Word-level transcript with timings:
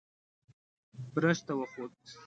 برج 1.13 1.37
ته 1.47 1.53
وخوت. 1.59 1.93